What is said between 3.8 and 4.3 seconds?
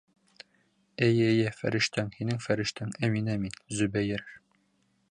Зөбәйер.